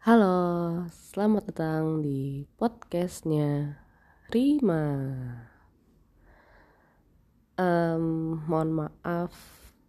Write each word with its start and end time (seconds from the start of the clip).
Halo, 0.00 0.88
selamat 1.12 1.52
datang 1.52 2.00
di 2.00 2.48
podcastnya 2.56 3.76
Rima. 4.32 4.96
Um, 7.60 8.40
mohon 8.48 8.70
maaf 8.80 9.36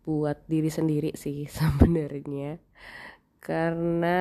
buat 0.04 0.36
diri 0.52 0.68
sendiri 0.68 1.16
sih 1.16 1.48
sebenarnya, 1.56 2.60
karena 3.40 4.20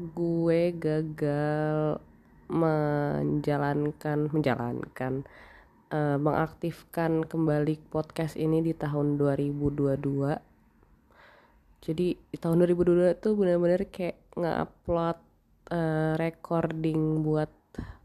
gue 0.00 0.72
gagal 0.80 2.00
menjalankan 2.48 4.32
menjalankan 4.32 5.28
uh, 5.92 6.16
mengaktifkan 6.16 7.28
kembali 7.28 7.76
podcast 7.92 8.32
ini 8.32 8.64
di 8.64 8.72
tahun 8.72 9.20
2022 9.20 10.48
jadi 11.78 12.06
di 12.18 12.36
tahun 12.40 12.66
2022 12.66 13.22
tuh 13.22 13.32
bener-bener 13.38 13.86
kayak 13.86 14.18
nge-upload 14.38 15.18
uh, 15.74 16.14
recording 16.16 17.26
buat 17.26 17.50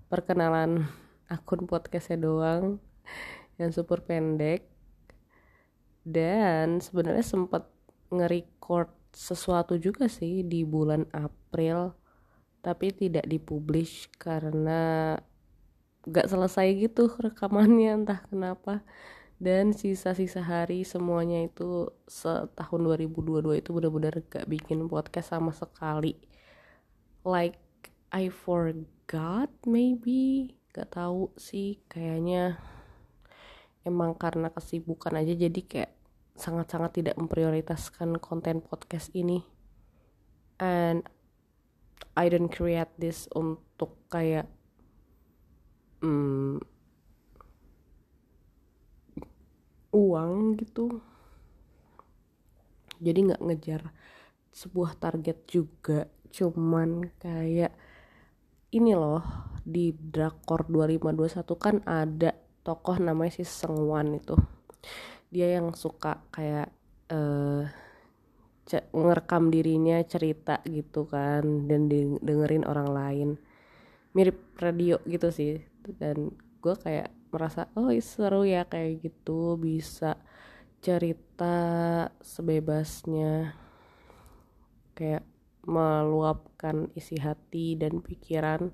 perkenalan 0.10 0.90
akun 1.34 1.70
podcastnya 1.70 2.18
doang 2.26 2.82
yang 3.62 3.70
super 3.70 4.02
pendek. 4.02 4.66
Dan 6.04 6.84
sebenarnya 6.84 7.24
sempat 7.24 7.70
nge-record 8.12 8.92
sesuatu 9.14 9.78
juga 9.78 10.10
sih 10.10 10.42
di 10.42 10.66
bulan 10.66 11.06
April 11.14 11.94
tapi 12.64 12.96
tidak 12.96 13.28
dipublish 13.28 14.10
karena 14.16 15.14
gak 16.08 16.28
selesai 16.32 16.68
gitu 16.80 17.12
rekamannya 17.26 18.04
entah 18.04 18.22
kenapa 18.28 18.82
dan 19.44 19.76
sisa-sisa 19.76 20.40
hari 20.40 20.88
semuanya 20.88 21.44
itu 21.44 21.92
setahun 22.08 22.80
2022 22.80 23.60
itu 23.60 23.70
benar-benar 23.76 24.24
gak 24.32 24.48
bikin 24.48 24.88
podcast 24.88 25.36
sama 25.36 25.52
sekali. 25.52 26.16
Like 27.28 27.60
I 28.16 28.32
forgot 28.32 29.52
maybe. 29.68 30.56
Gak 30.72 30.96
tahu 30.96 31.36
sih 31.36 31.84
kayaknya 31.92 32.56
emang 33.84 34.16
karena 34.16 34.48
kesibukan 34.48 35.12
aja 35.20 35.36
jadi 35.36 35.62
kayak 35.68 35.92
sangat-sangat 36.40 37.04
tidak 37.04 37.16
memprioritaskan 37.20 38.24
konten 38.24 38.64
podcast 38.64 39.12
ini. 39.12 39.44
And 40.56 41.04
I 42.16 42.32
don't 42.32 42.48
create 42.48 42.96
this 42.96 43.28
untuk 43.36 44.00
kayak 44.08 44.48
hmm, 46.00 46.64
uang 49.94 50.58
gitu. 50.58 51.00
Jadi 53.00 53.20
nggak 53.30 53.44
ngejar 53.46 53.82
sebuah 54.50 54.98
target 54.98 55.46
juga. 55.48 56.10
Cuman 56.34 57.14
kayak 57.22 57.74
ini 58.74 58.92
loh 58.98 59.22
di 59.64 59.94
drakor 59.94 60.66
2521 60.68 61.46
kan 61.62 61.76
ada 61.86 62.34
tokoh 62.66 62.98
namanya 62.98 63.38
si 63.38 63.46
Sengwan 63.46 64.18
itu. 64.18 64.34
Dia 65.30 65.62
yang 65.62 65.78
suka 65.78 66.26
kayak 66.34 66.74
uh, 67.14 67.66
ngerekam 68.74 69.54
dirinya 69.54 70.02
cerita 70.08 70.64
gitu 70.66 71.06
kan 71.06 71.70
dan 71.70 71.86
dengerin 72.22 72.66
orang 72.66 72.90
lain. 72.90 73.30
Mirip 74.18 74.58
radio 74.58 74.98
gitu 75.06 75.30
sih. 75.30 75.62
Dan 75.86 76.34
gue 76.64 76.76
kayak 76.78 77.23
merasa 77.34 77.66
oh 77.74 77.90
seru 77.98 78.46
ya 78.46 78.70
kayak 78.70 79.02
gitu 79.02 79.58
bisa 79.58 80.22
cerita 80.86 81.58
sebebasnya. 82.22 83.58
Kayak 84.94 85.26
meluapkan 85.66 86.94
isi 86.94 87.18
hati 87.18 87.74
dan 87.74 88.04
pikiran 88.04 88.70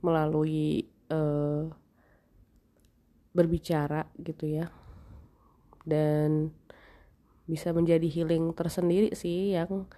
melalui 0.00 0.88
uh, 1.12 1.68
berbicara 3.36 4.08
gitu 4.16 4.48
ya. 4.48 4.72
Dan 5.84 6.56
bisa 7.44 7.74
menjadi 7.74 8.06
healing 8.06 8.54
tersendiri 8.54 9.12
sih 9.12 9.58
yang 9.58 9.90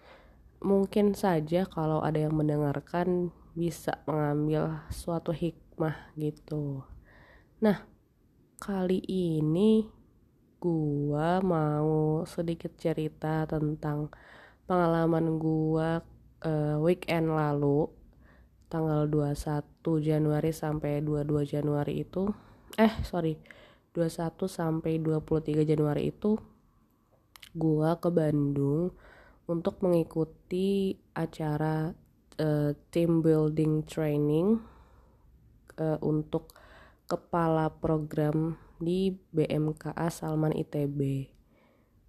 mungkin 0.64 1.12
saja 1.12 1.68
kalau 1.68 2.00
ada 2.00 2.16
yang 2.16 2.32
mendengarkan 2.32 3.28
bisa 3.52 4.00
mengambil 4.08 4.80
suatu 4.88 5.36
hikmah 5.36 6.16
gitu 6.16 6.80
Nah, 7.62 7.78
kali 8.58 8.98
ini 9.06 9.86
gua 10.58 11.38
mau 11.38 12.26
sedikit 12.26 12.74
cerita 12.74 13.46
tentang 13.46 14.10
pengalaman 14.66 15.38
gua 15.38 16.02
uh, 16.42 16.82
weekend 16.82 17.30
lalu 17.30 17.86
tanggal 18.66 19.06
21 19.06 19.78
Januari 20.02 20.50
sampai 20.50 21.06
22 21.06 21.54
Januari 21.54 22.02
itu 22.02 22.34
eh 22.74 22.90
sorry 23.06 23.38
21 23.94 24.42
sampai 24.50 24.98
23 24.98 25.62
Januari 25.62 26.10
itu 26.10 26.34
gua 27.54 27.94
ke 28.02 28.10
Bandung 28.10 28.90
untuk 29.46 29.78
mengikuti 29.86 30.98
acara 31.14 31.94
uh, 32.42 32.74
team 32.90 33.22
building 33.22 33.86
training 33.86 34.58
uh, 35.78 36.02
untuk 36.02 36.58
kepala 37.12 37.68
program 37.68 38.56
di 38.80 39.12
BMKA 39.36 40.08
Salman 40.08 40.56
ITB. 40.56 41.28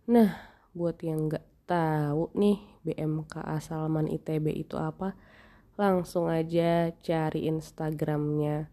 Nah, 0.07 0.31
buat 0.71 0.95
yang 1.03 1.27
nggak 1.27 1.67
tahu 1.67 2.31
nih 2.39 2.63
BMKA 2.87 3.59
Salman 3.59 4.07
ITB 4.07 4.63
itu 4.63 4.79
apa, 4.79 5.19
langsung 5.75 6.31
aja 6.31 6.95
cari 7.03 7.51
Instagramnya 7.51 8.71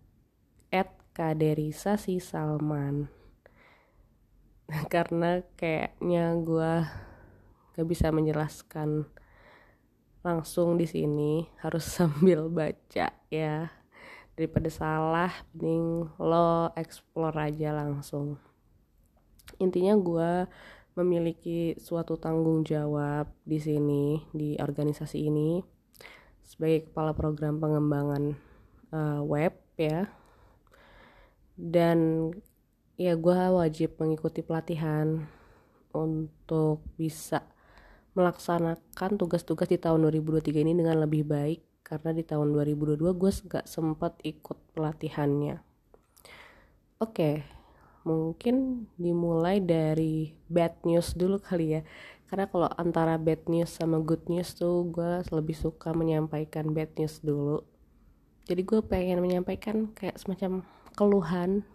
@kaderisasi 1.11 2.23
Salman. 2.23 3.11
Karena 4.95 5.43
kayaknya 5.59 6.39
gue 6.39 6.73
gak 7.75 7.87
bisa 7.91 8.15
menjelaskan 8.15 9.11
langsung 10.23 10.79
di 10.79 10.87
sini 10.87 11.51
harus 11.59 11.91
sambil 11.99 12.47
baca 12.47 13.11
ya 13.35 13.80
daripada 14.41 14.73
salah 14.73 15.28
mending 15.53 16.09
lo 16.17 16.73
explore 16.73 17.37
aja 17.37 17.77
langsung. 17.77 18.41
Intinya 19.61 19.93
gue 20.01 20.49
memiliki 20.97 21.77
suatu 21.77 22.17
tanggung 22.17 22.65
jawab 22.65 23.28
di 23.45 23.61
sini 23.61 24.25
di 24.33 24.56
organisasi 24.56 25.28
ini 25.28 25.61
sebagai 26.41 26.89
kepala 26.89 27.12
program 27.12 27.61
pengembangan 27.61 28.33
uh, 28.97 29.21
web 29.21 29.53
ya. 29.77 30.09
Dan 31.53 32.33
ya 32.97 33.21
gue 33.21 33.37
wajib 33.53 34.01
mengikuti 34.01 34.41
pelatihan 34.41 35.28
untuk 35.93 36.81
bisa 36.97 37.45
melaksanakan 38.17 39.21
tugas-tugas 39.21 39.69
di 39.69 39.77
tahun 39.77 40.09
2023 40.09 40.65
ini 40.65 40.72
dengan 40.81 40.97
lebih 40.97 41.28
baik 41.28 41.70
karena 41.91 42.15
di 42.15 42.23
tahun 42.23 42.55
2022 42.55 43.03
gue 43.03 43.33
gak 43.51 43.67
sempat 43.67 44.15
ikut 44.23 44.55
pelatihannya. 44.78 45.59
Oke 47.03 47.59
mungkin 48.01 48.89
dimulai 48.97 49.61
dari 49.61 50.33
bad 50.49 50.81
news 50.89 51.12
dulu 51.12 51.37
kali 51.41 51.81
ya. 51.81 51.83
Karena 52.31 52.47
kalau 52.47 52.71
antara 52.78 53.19
bad 53.19 53.51
news 53.51 53.75
sama 53.75 53.99
good 53.99 54.31
news 54.31 54.55
tuh 54.55 54.87
gue 54.87 55.27
lebih 55.34 55.56
suka 55.59 55.91
menyampaikan 55.91 56.71
bad 56.71 56.95
news 56.95 57.19
dulu. 57.21 57.67
Jadi 58.47 58.62
gue 58.62 58.81
pengen 58.87 59.19
menyampaikan 59.21 59.91
kayak 59.93 60.19
semacam 60.19 60.62
keluhan 60.95 61.67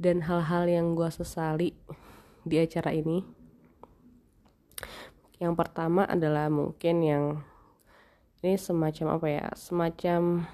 dan 0.00 0.24
hal-hal 0.24 0.64
yang 0.64 0.96
gue 0.96 1.08
sesali 1.12 1.76
di 2.42 2.56
acara 2.56 2.96
ini. 2.96 3.20
Yang 5.40 5.54
pertama 5.56 6.08
adalah 6.08 6.48
mungkin 6.52 6.96
yang 7.04 7.24
ini 8.40 8.56
semacam 8.56 9.20
apa 9.20 9.26
ya? 9.28 9.46
Semacam 9.52 10.48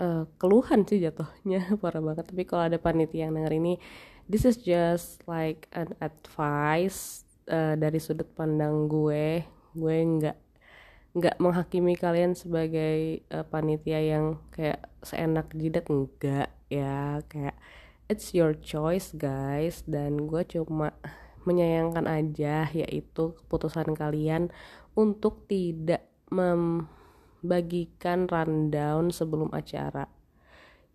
uh, 0.00 0.24
keluhan 0.36 0.84
sih 0.84 1.00
jatuhnya. 1.00 1.72
Parah 1.82 2.02
banget. 2.04 2.28
Tapi 2.28 2.42
kalau 2.44 2.68
ada 2.68 2.78
panitia 2.80 3.28
yang 3.28 3.36
denger 3.36 3.54
ini 3.56 3.74
this 4.28 4.44
is 4.48 4.56
just 4.60 5.20
like 5.28 5.68
an 5.76 5.92
advice 6.00 7.24
uh, 7.48 7.76
dari 7.76 7.96
sudut 8.00 8.28
pandang 8.36 8.88
gue. 8.88 9.44
Gue 9.72 9.96
nggak 10.04 10.38
nggak 11.14 11.36
menghakimi 11.38 11.94
kalian 11.94 12.34
sebagai 12.34 13.22
uh, 13.30 13.46
panitia 13.46 14.00
yang 14.02 14.42
kayak 14.52 14.84
seenak 15.00 15.48
jidat. 15.56 15.88
Enggak 15.88 16.52
ya. 16.68 17.24
Kayak 17.32 17.56
it's 18.12 18.36
your 18.36 18.52
choice 18.52 19.16
guys. 19.16 19.80
Dan 19.88 20.28
gue 20.28 20.44
cuma 20.44 20.92
menyayangkan 21.44 22.08
aja 22.08 22.72
yaitu 22.72 23.36
keputusan 23.44 23.92
kalian 23.92 24.48
untuk 24.94 25.46
tidak 25.50 26.06
membagikan 26.30 28.26
rundown 28.30 29.10
sebelum 29.10 29.50
acara. 29.50 30.06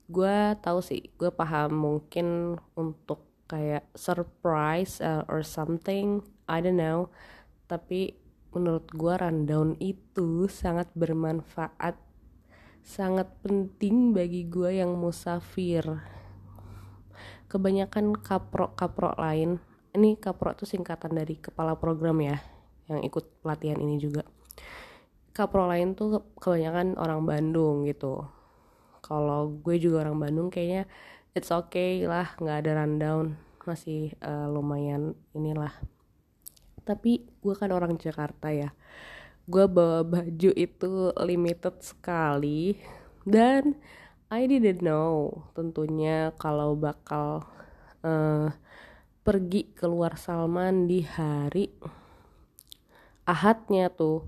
Gue 0.10 0.58
tahu 0.64 0.80
sih 0.82 1.14
gue 1.20 1.30
paham 1.30 1.76
mungkin 1.78 2.58
untuk 2.74 3.28
kayak 3.46 3.86
surprise 3.94 5.04
uh, 5.04 5.22
or 5.30 5.46
something 5.46 6.26
I 6.50 6.64
don't 6.64 6.80
know. 6.80 7.14
Tapi 7.70 8.18
menurut 8.50 8.90
gue 8.90 9.14
rundown 9.14 9.78
itu 9.78 10.50
sangat 10.50 10.90
bermanfaat 10.98 11.94
sangat 12.82 13.30
penting 13.46 14.18
bagi 14.18 14.50
gue 14.50 14.82
yang 14.82 14.98
musafir. 14.98 15.86
Kebanyakan 17.46 18.18
kapro-kapro 18.18 19.14
lain. 19.14 19.62
Ini 19.94 20.18
kapro 20.18 20.58
itu 20.58 20.66
singkatan 20.66 21.14
dari 21.14 21.38
kepala 21.38 21.78
program 21.78 22.18
ya 22.22 22.59
yang 22.90 23.06
ikut 23.06 23.46
pelatihan 23.46 23.78
ini 23.78 24.02
juga. 24.02 24.26
Kapro 25.32 25.70
lain 25.70 25.96
tuh 25.96 26.36
kebanyakan 26.42 26.98
orang 26.98 27.24
Bandung 27.24 27.86
gitu. 27.88 28.26
Kalau 29.00 29.54
gue 29.62 29.80
juga 29.80 30.04
orang 30.04 30.20
Bandung 30.20 30.50
kayaknya 30.52 30.90
it's 31.38 31.54
okay 31.54 32.04
lah 32.04 32.36
nggak 32.42 32.66
ada 32.66 32.84
rundown. 32.84 33.38
Masih 33.64 34.18
uh, 34.26 34.50
lumayan 34.50 35.14
inilah. 35.38 35.72
Tapi 36.84 37.30
gue 37.40 37.54
kan 37.56 37.70
orang 37.70 37.96
Jakarta 37.96 38.50
ya. 38.50 38.74
Gue 39.46 39.70
bawa 39.70 40.02
baju 40.04 40.52
itu 40.58 41.14
limited 41.22 41.80
sekali. 41.86 42.76
Dan 43.24 43.78
I 44.34 44.46
didn't 44.50 44.82
know 44.82 45.46
tentunya 45.54 46.34
kalau 46.38 46.74
bakal 46.74 47.46
uh, 48.02 48.50
pergi 49.26 49.70
keluar 49.78 50.18
Salman 50.18 50.90
di 50.90 51.06
hari 51.06 51.70
Ahadnya 53.30 53.94
tuh 53.94 54.26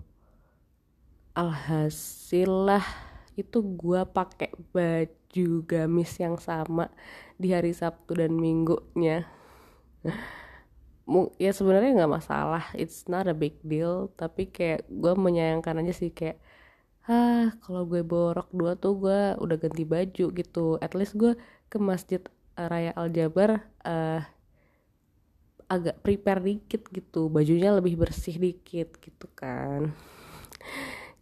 alhasil 1.33 2.45
lah 2.45 2.85
itu 3.33 3.57
gue 3.63 4.05
pakai 4.05 4.53
baju 4.69 5.47
gamis 5.65 6.21
yang 6.21 6.37
sama 6.37 6.93
di 7.41 7.49
hari 7.49 7.73
Sabtu 7.73 8.13
dan 8.13 8.37
Minggunya. 8.37 9.25
Ya 11.41 11.51
sebenarnya 11.51 11.97
nggak 11.97 12.13
masalah 12.21 12.69
it's 12.77 13.09
not 13.09 13.25
a 13.25 13.33
big 13.33 13.57
deal 13.65 14.13
tapi 14.13 14.53
kayak 14.53 14.85
gue 14.85 15.13
menyayangkan 15.17 15.81
aja 15.81 15.93
sih 15.97 16.13
kayak 16.13 16.37
ah 17.09 17.57
kalau 17.65 17.89
gue 17.89 18.05
borok 18.05 18.53
dua 18.53 18.77
tuh 18.77 19.01
gue 19.01 19.33
udah 19.41 19.57
ganti 19.57 19.81
baju 19.81 20.25
gitu. 20.29 20.77
At 20.77 20.93
least 20.93 21.17
gue 21.17 21.33
ke 21.73 21.81
masjid 21.81 22.21
raya 22.53 22.93
Al 22.93 23.09
Jabar 23.09 23.65
uh, 23.81 24.21
agak 25.71 26.03
prepare 26.03 26.43
dikit 26.43 26.83
gitu. 26.91 27.31
Bajunya 27.31 27.71
lebih 27.71 27.95
bersih 27.95 28.35
dikit 28.35 28.99
gitu 28.99 29.31
kan. 29.31 29.95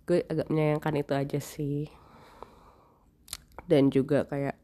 Gue 0.09 0.25
agak 0.25 0.49
menyayangkan 0.49 0.95
itu 0.97 1.13
aja 1.13 1.37
sih. 1.39 1.85
Dan 3.69 3.93
juga 3.93 4.25
kayak 4.25 4.57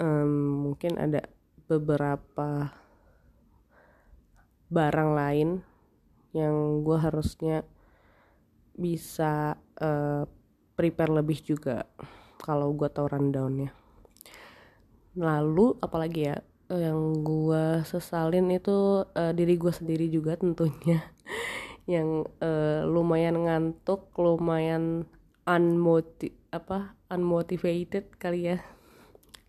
um, 0.00 0.64
mungkin 0.72 0.96
ada 0.96 1.28
beberapa 1.68 2.72
barang 4.72 5.10
lain 5.12 5.48
yang 6.32 6.80
gue 6.80 6.96
harusnya 6.96 7.60
bisa 8.72 9.60
uh, 9.76 10.24
prepare 10.72 11.12
lebih 11.12 11.44
juga 11.44 11.84
kalau 12.40 12.72
gue 12.72 12.88
tau 12.88 13.04
rundownnya. 13.04 13.76
Lalu 15.20 15.76
apalagi 15.84 16.32
ya 16.32 16.40
yang 16.78 17.26
gue 17.26 17.82
sesalin 17.82 18.46
itu 18.54 19.02
uh, 19.02 19.32
diri 19.34 19.58
gue 19.58 19.72
sendiri 19.74 20.06
juga 20.06 20.38
tentunya. 20.38 21.02
Yang 21.90 22.30
uh, 22.38 22.86
lumayan 22.86 23.42
ngantuk 23.42 24.14
lumayan 24.14 25.08
unmotiv 25.42 26.30
apa 26.54 26.94
unmotivated 27.10 28.14
kali 28.14 28.54
ya. 28.54 28.58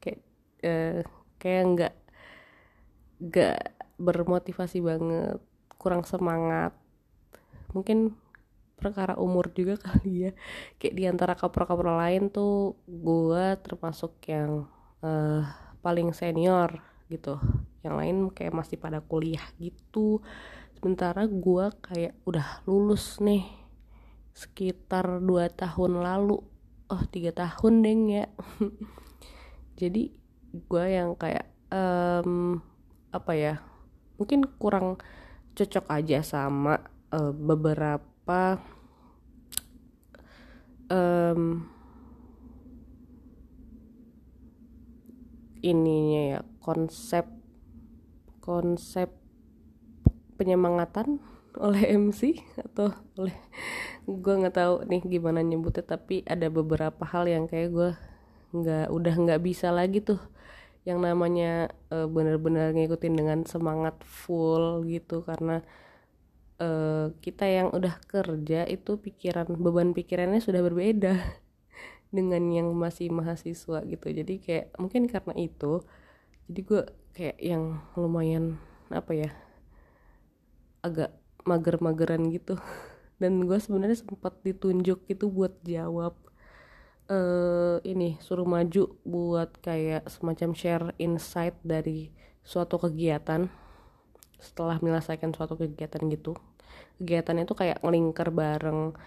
Kayak 0.02 0.20
uh, 0.66 1.00
kayak 1.38 1.64
nggak 1.78 1.96
nggak 3.22 3.60
bermotivasi 4.02 4.82
banget 4.82 5.38
kurang 5.78 6.02
semangat. 6.02 6.74
Mungkin 7.78 8.18
perkara 8.82 9.14
umur 9.22 9.54
juga 9.54 9.78
kali 9.86 10.26
ya. 10.26 10.32
Kayak 10.82 10.96
di 10.98 11.04
antara 11.06 11.34
kapro-kapro 11.38 11.94
lain 11.94 12.34
tuh 12.34 12.74
gue 12.90 13.46
termasuk 13.62 14.18
yang 14.26 14.66
uh, 15.06 15.46
paling 15.86 16.18
senior 16.18 16.91
gitu. 17.12 17.36
Yang 17.84 17.96
lain 18.00 18.18
kayak 18.32 18.56
masih 18.56 18.80
pada 18.80 19.04
kuliah 19.04 19.44
gitu. 19.60 20.24
Sementara 20.80 21.28
gue 21.28 21.66
kayak 21.84 22.16
udah 22.24 22.64
lulus 22.64 23.20
nih 23.20 23.44
sekitar 24.32 25.20
dua 25.20 25.52
tahun 25.52 26.00
lalu. 26.00 26.40
Oh 26.88 27.04
tiga 27.12 27.36
tahun 27.36 27.84
deng 27.84 28.08
ya. 28.08 28.26
Jadi 29.80 30.16
gue 30.56 30.86
yang 30.88 31.20
kayak 31.20 31.52
um, 31.68 32.64
apa 33.12 33.32
ya 33.36 33.56
mungkin 34.16 34.48
kurang 34.56 35.00
cocok 35.52 35.86
aja 35.92 36.24
sama 36.24 36.80
uh, 37.12 37.36
beberapa 37.36 38.12
apa 38.22 38.62
um, 40.94 41.66
ininya 45.62 46.22
ya 46.38 46.40
konsep 46.62 47.26
konsep 48.42 49.14
penyemangatan 50.36 51.22
oleh 51.66 51.84
MC 51.98 52.42
atau 52.58 52.90
oleh 53.20 53.36
gue 54.10 54.34
nggak 54.34 54.56
tahu 54.56 54.76
nih 54.90 55.02
gimana 55.06 55.46
nyebutnya 55.46 55.86
tapi 55.86 56.26
ada 56.26 56.50
beberapa 56.50 57.06
hal 57.06 57.30
yang 57.30 57.46
kayak 57.46 57.70
gue 57.70 57.92
nggak 58.52 58.88
udah 58.92 59.16
nggak 59.16 59.42
bisa 59.46 59.72
lagi 59.72 60.04
tuh 60.04 60.20
yang 60.82 60.98
namanya 60.98 61.70
uh, 61.94 62.10
bener-bener 62.10 62.74
ngikutin 62.74 63.14
dengan 63.14 63.40
semangat 63.46 64.02
full 64.02 64.82
gitu 64.90 65.22
karena 65.22 65.62
uh, 66.58 67.14
kita 67.22 67.46
yang 67.46 67.70
udah 67.70 68.02
kerja 68.10 68.66
itu 68.66 68.98
pikiran 68.98 69.46
beban 69.62 69.94
pikirannya 69.94 70.42
sudah 70.42 70.62
berbeda 70.66 71.22
dengan 72.12 72.44
yang 72.52 72.68
masih 72.76 73.10
mahasiswa 73.10 73.82
gitu. 73.88 74.08
Jadi 74.12 74.44
kayak 74.44 74.76
mungkin 74.76 75.08
karena 75.08 75.34
itu 75.40 75.82
jadi 76.52 76.62
gue 76.68 76.82
kayak 77.16 77.38
yang 77.40 77.80
lumayan 77.96 78.60
apa 78.92 79.16
ya 79.16 79.32
agak 80.84 81.16
mager-mageran 81.48 82.28
gitu. 82.36 82.60
Dan 83.22 83.48
gue 83.48 83.58
sebenarnya 83.58 84.04
sempat 84.04 84.44
ditunjuk 84.44 85.08
itu 85.08 85.26
buat 85.32 85.56
jawab 85.64 86.20
uh, 87.08 87.78
ini 87.88 88.20
suruh 88.20 88.48
maju 88.48 88.98
buat 89.08 89.56
kayak 89.64 90.10
semacam 90.12 90.50
share 90.52 90.86
insight 91.00 91.56
dari 91.64 92.12
suatu 92.44 92.76
kegiatan. 92.76 93.48
Setelah 94.42 94.82
menyelesaikan 94.84 95.32
suatu 95.32 95.56
kegiatan 95.56 96.02
gitu. 96.12 96.36
Kegiatan 96.98 97.46
itu 97.46 97.54
kayak 97.54 97.80
ngelingker 97.86 98.34
bareng 98.34 98.98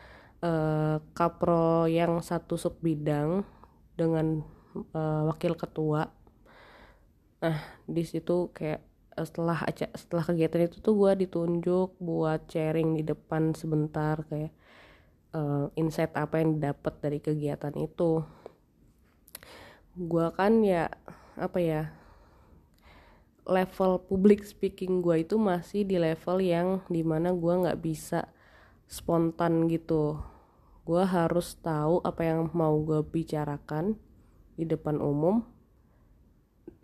uh, 0.45 1.01
kapro 1.17 1.89
yang 1.89 2.21
satu 2.21 2.61
sub 2.61 2.77
bidang 2.85 3.43
dengan 3.97 4.45
uh, 4.93 5.33
wakil 5.33 5.57
ketua. 5.57 6.13
Nah 7.41 7.59
di 7.89 8.05
situ 8.05 8.53
kayak 8.53 8.85
setelah 9.15 9.63
setelah 9.95 10.25
kegiatan 10.27 10.67
itu 10.67 10.83
tuh 10.83 10.95
gue 10.99 11.27
ditunjuk 11.27 11.97
buat 12.03 12.51
sharing 12.51 12.99
di 12.99 13.03
depan 13.07 13.55
sebentar 13.55 14.21
kayak 14.27 14.53
uh, 15.33 15.71
insight 15.79 16.13
apa 16.19 16.43
yang 16.43 16.59
didapat 16.59 16.95
dari 17.01 17.19
kegiatan 17.23 17.75
itu. 17.79 18.27
Gue 19.95 20.27
kan 20.35 20.61
ya 20.67 20.91
apa 21.39 21.59
ya 21.63 21.83
level 23.47 24.03
public 24.09 24.43
speaking 24.43 25.05
gue 25.05 25.23
itu 25.23 25.37
masih 25.37 25.85
di 25.85 26.01
level 26.01 26.41
yang 26.41 26.69
di 26.91 27.05
mana 27.07 27.31
gue 27.31 27.55
nggak 27.55 27.81
bisa 27.85 28.27
spontan 28.89 29.69
gitu 29.69 30.34
gue 30.85 31.03
harus 31.05 31.57
tahu 31.65 32.05
apa 32.05 32.29
yang 32.29 32.53
mau 32.53 32.77
gue 32.85 33.01
bicarakan 33.01 33.97
di 34.55 34.69
depan 34.69 35.01
umum 35.01 35.41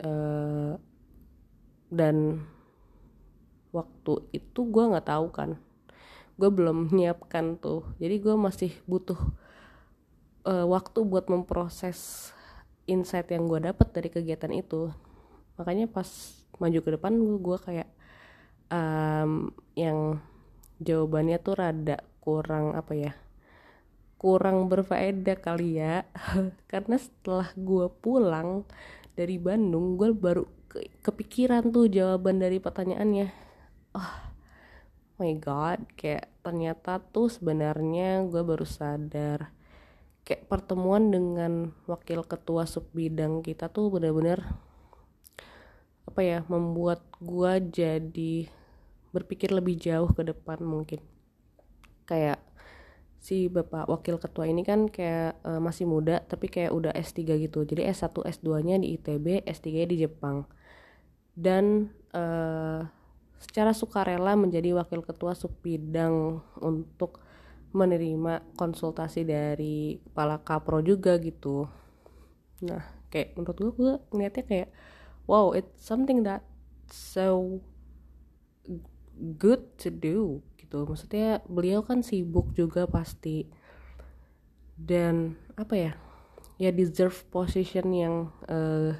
uh, 0.01 0.73
dan 1.93 2.41
waktu 3.69 4.13
itu 4.33 4.59
gue 4.65 4.83
nggak 4.89 5.07
tahu 5.07 5.27
kan. 5.29 5.61
Gue 6.35 6.49
belum 6.49 6.83
menyiapkan 6.89 7.61
tuh. 7.61 7.85
Jadi 8.01 8.17
gue 8.17 8.33
masih 8.33 8.73
butuh 8.89 9.21
uh, 10.49 10.65
waktu 10.65 11.05
buat 11.05 11.29
memproses 11.29 12.31
insight 12.89 13.29
yang 13.29 13.45
gue 13.45 13.61
dapat 13.61 13.93
dari 13.93 14.09
kegiatan 14.09 14.49
itu. 14.49 14.89
Makanya 15.61 15.85
pas 15.85 16.09
maju 16.57 16.79
ke 16.81 16.89
depan 16.97 17.13
gue 17.37 17.57
kayak 17.61 17.89
um, 18.73 19.53
yang 19.77 20.17
jawabannya 20.81 21.37
tuh 21.37 21.53
rada 21.57 21.97
kurang 22.21 22.77
apa 22.77 22.93
ya 22.93 23.13
kurang 24.21 24.69
berfaedah 24.69 25.41
kali 25.41 25.81
ya. 25.81 26.05
Karena 26.71 27.01
setelah 27.01 27.49
gue 27.57 27.89
pulang 27.89 28.69
dari 29.17 29.41
Bandung 29.41 29.97
gue 29.97 30.13
baru 30.13 30.45
ke 30.69 31.01
kepikiran 31.01 31.73
tuh 31.73 31.89
jawaban 31.89 32.37
dari 32.37 32.61
pertanyaannya. 32.61 33.33
Oh 33.97 34.13
my 35.17 35.33
god 35.41 35.81
kayak 35.97 36.29
ternyata 36.45 37.01
tuh 37.01 37.33
sebenarnya 37.33 38.29
gue 38.29 38.45
baru 38.45 38.61
sadar. 38.61 39.49
Kayak 40.21 40.45
pertemuan 40.45 41.09
dengan 41.09 41.73
wakil 41.89 42.21
ketua 42.21 42.69
sub 42.69 42.85
bidang 42.93 43.41
kita 43.41 43.73
tuh 43.73 43.89
bener-bener 43.89 44.45
apa 46.05 46.21
ya 46.21 46.39
membuat 46.45 47.01
gue 47.17 47.57
jadi 47.73 48.45
berpikir 49.09 49.49
lebih 49.49 49.81
jauh 49.81 50.13
ke 50.13 50.21
depan 50.21 50.61
mungkin. 50.61 51.01
Kayak 52.05 52.37
si 53.21 53.53
bapak 53.53 53.85
wakil 53.85 54.17
ketua 54.17 54.49
ini 54.49 54.65
kan 54.65 54.89
kayak 54.89 55.37
uh, 55.45 55.61
masih 55.61 55.85
muda 55.85 56.25
tapi 56.25 56.49
kayak 56.49 56.73
udah 56.73 56.89
S3 56.97 57.37
gitu. 57.37 57.61
Jadi 57.61 57.85
S1 57.85 58.17
S2 58.17 58.49
nya 58.65 58.75
di 58.81 58.97
ITB 58.97 59.45
S3 59.45 59.85
di 59.85 59.95
Jepang. 60.01 60.49
Dan 61.37 61.93
uh, 62.17 62.81
secara 63.37 63.77
sukarela 63.77 64.33
menjadi 64.33 64.73
wakil 64.73 65.05
ketua 65.05 65.37
subbidang 65.37 66.41
untuk 66.65 67.21
menerima 67.77 68.57
konsultasi 68.57 69.21
dari 69.23 70.01
kepala 70.01 70.41
kapro 70.41 70.81
juga 70.81 71.21
gitu. 71.21 71.69
Nah 72.65 72.83
kayak 73.13 73.37
menurut 73.37 73.57
gue 73.59 73.71
gue 73.77 73.93
ngeliatnya 74.09 74.43
kayak 74.47 74.69
wow 75.29 75.53
it's 75.53 75.77
something 75.77 76.25
that 76.25 76.41
so 76.89 77.59
good 79.37 79.61
to 79.77 79.93
do 79.93 80.39
gitu. 80.71 80.87
Maksudnya 80.87 81.43
beliau 81.51 81.83
kan 81.83 81.99
sibuk 81.99 82.55
juga 82.55 82.87
pasti. 82.87 83.51
Dan 84.79 85.35
apa 85.59 85.75
ya 85.75 85.93
ya 86.55 86.71
deserve 86.71 87.27
position 87.27 87.91
yang 87.91 88.15
uh, 88.47 88.95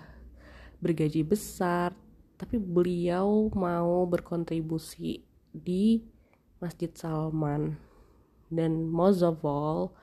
bergaji 0.84 1.24
besar. 1.24 1.96
Tapi 2.36 2.60
beliau 2.60 3.48
mau 3.56 4.04
berkontribusi 4.04 5.24
di 5.56 6.04
Masjid 6.60 6.92
Salman. 6.92 7.80
Dan 8.52 8.92
most 8.92 9.24
of 9.24 9.40
all 9.48 9.96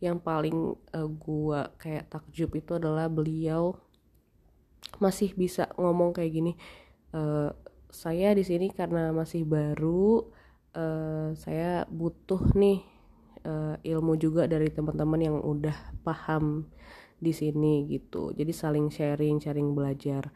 yang 0.00 0.16
paling 0.16 0.72
uh, 0.96 1.04
gua 1.20 1.76
kayak 1.76 2.08
takjub 2.08 2.56
itu 2.56 2.80
adalah 2.80 3.12
beliau 3.12 3.76
masih 4.96 5.36
bisa 5.36 5.68
ngomong 5.76 6.16
kayak 6.16 6.32
gini 6.32 6.52
uh, 7.12 7.52
saya 7.92 8.32
di 8.32 8.40
sini 8.40 8.72
karena 8.72 9.12
masih 9.12 9.44
baru 9.44 10.32
uh, 10.74 11.32
saya 11.34 11.84
butuh 11.88 12.52
nih 12.54 12.82
uh, 13.46 13.76
ilmu 13.80 14.16
juga 14.20 14.46
dari 14.46 14.68
teman-teman 14.70 15.20
yang 15.20 15.36
udah 15.40 15.76
paham 16.04 16.68
di 17.20 17.32
sini 17.34 17.86
gitu. 17.88 18.32
Jadi 18.32 18.52
saling 18.52 18.88
sharing 18.88 19.38
sharing 19.40 19.76
belajar. 19.76 20.32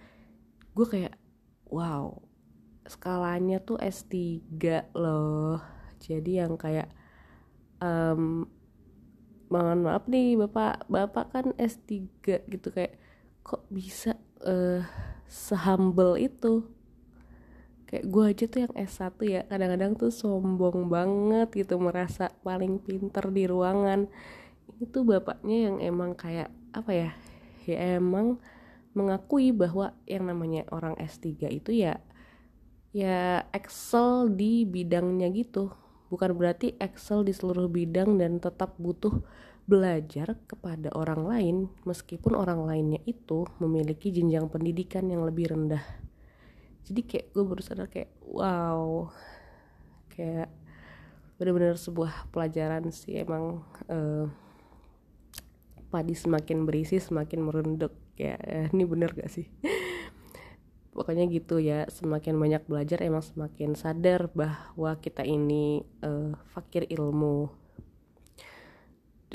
Gue 0.77 0.87
kayak 0.87 1.15
wow 1.71 2.13
skalanya 2.85 3.65
tuh 3.65 3.81
S3 3.81 4.13
loh. 4.93 5.61
Jadi 6.01 6.37
yang 6.37 6.61
kayak 6.61 6.93
um, 7.81 8.45
mohon 9.49 9.87
maaf 9.87 10.05
nih 10.11 10.37
bapak 10.37 10.85
bapak 10.89 11.27
kan 11.33 11.47
S3 11.57 12.11
gitu 12.51 12.69
kayak 12.75 13.01
kok 13.45 13.65
bisa 13.69 14.17
uh, 14.45 14.85
sehumble 15.29 16.17
itu 16.17 16.74
kayak 17.95 18.11
gue 18.11 18.25
aja 18.27 18.45
tuh 18.51 18.61
yang 18.67 18.75
S1 18.75 19.15
ya 19.23 19.41
kadang-kadang 19.47 19.95
tuh 19.95 20.11
sombong 20.11 20.91
banget 20.91 21.47
gitu 21.55 21.79
merasa 21.79 22.35
paling 22.43 22.83
pinter 22.83 23.23
di 23.31 23.47
ruangan. 23.47 24.11
Itu 24.83 25.07
bapaknya 25.07 25.71
yang 25.71 25.77
emang 25.79 26.19
kayak 26.19 26.51
apa 26.75 26.91
ya 26.91 27.11
ya 27.71 28.03
emang 28.03 28.43
mengakui 28.99 29.55
bahwa 29.55 29.95
yang 30.11 30.27
namanya 30.27 30.67
orang 30.75 30.99
S3 30.99 31.55
itu 31.55 31.71
ya 31.71 32.03
ya 32.91 33.47
excel 33.55 34.27
di 34.27 34.67
bidangnya 34.67 35.31
gitu. 35.31 35.71
Bukan 36.11 36.35
berarti 36.35 36.75
excel 36.83 37.23
di 37.23 37.31
seluruh 37.31 37.71
bidang 37.71 38.19
dan 38.19 38.43
tetap 38.43 38.75
butuh 38.75 39.23
belajar 39.71 40.35
kepada 40.51 40.91
orang 40.99 41.23
lain 41.31 41.57
meskipun 41.87 42.35
orang 42.35 42.67
lainnya 42.67 42.99
itu 43.07 43.47
memiliki 43.63 44.11
jenjang 44.11 44.51
pendidikan 44.51 45.07
yang 45.07 45.23
lebih 45.23 45.55
rendah 45.55 46.04
jadi 46.85 47.01
kayak 47.01 47.27
gue 47.33 47.45
baru 47.45 47.63
sadar 47.65 47.89
kayak 47.89 48.13
wow. 48.21 49.09
Kayak 50.13 50.53
benar-benar 51.41 51.75
sebuah 51.81 52.31
pelajaran 52.31 52.93
sih 52.95 53.19
emang 53.19 53.65
uh, 53.91 54.31
padi 55.91 56.15
semakin 56.15 56.63
berisi 56.63 57.03
semakin 57.03 57.43
merenduk 57.43 57.91
ya 58.15 58.39
ini 58.71 58.85
bener 58.87 59.11
gak 59.17 59.33
sih? 59.33 59.51
Pokoknya 60.95 61.27
gitu 61.27 61.59
ya 61.59 61.91
semakin 61.91 62.39
banyak 62.39 62.63
belajar 62.71 63.03
emang 63.03 63.25
semakin 63.27 63.75
sadar 63.75 64.31
bahwa 64.31 64.95
kita 65.03 65.27
ini 65.27 65.83
uh, 66.07 66.39
fakir 66.55 66.87
ilmu. 66.87 67.51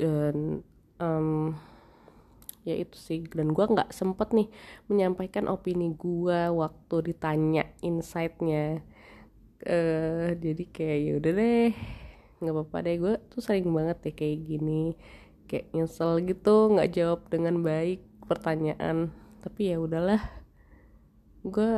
Dan 0.00 0.64
um, 0.96 1.52
ya 2.64 2.74
itu 2.76 2.96
sih. 2.96 3.20
Dan 3.28 3.52
gue 3.56 3.64
nggak 3.64 3.92
sempet 3.94 4.32
nih 4.36 4.48
menyampaikan 4.90 5.46
opini 5.48 5.92
gue 5.94 6.40
waktu 6.52 6.96
ditanya 7.12 7.64
insightnya. 7.84 8.84
Uh, 9.60 10.32
jadi 10.40 10.64
kayak 10.72 10.98
yaudah 11.04 11.32
deh 11.36 11.70
nggak 12.40 12.54
apa-apa 12.54 12.76
deh. 12.86 12.96
Gue 13.00 13.14
tuh 13.28 13.40
sering 13.44 13.68
banget 13.70 13.98
deh 14.00 14.14
kayak 14.16 14.38
gini 14.48 14.96
kayak 15.50 15.74
nyesel 15.74 16.22
gitu 16.22 16.70
nggak 16.70 16.90
jawab 16.94 17.20
dengan 17.28 17.60
baik 17.60 18.04
pertanyaan. 18.24 19.10
Tapi 19.40 19.74
ya 19.74 19.76
udahlah 19.80 20.22
gue 21.40 21.72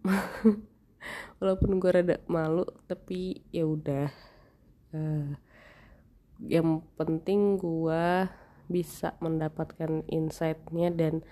walaupun 1.40 1.76
gue 1.76 1.90
rada 1.92 2.16
malu 2.28 2.64
tapi 2.88 3.44
ya 3.52 3.64
udah. 3.68 4.08
Uh, 4.90 5.38
yang 6.40 6.80
penting 6.96 7.60
gue 7.60 8.04
bisa 8.70 9.18
mendapatkan 9.18 10.06
insightnya 10.06 10.94
dan 10.94 11.26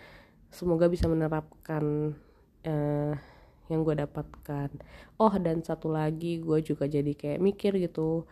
semoga 0.50 0.90
bisa 0.90 1.07
menerapkan 1.07 2.18
uh, 2.66 3.14
yang 3.71 3.80
gue 3.85 3.95
dapatkan. 4.02 4.68
Oh 5.21 5.33
dan 5.38 5.62
satu 5.62 5.92
lagi 5.92 6.42
gue 6.42 6.59
juga 6.61 6.90
jadi 6.90 7.14
kayak 7.14 7.40
mikir 7.40 7.78
gitu 7.78 8.26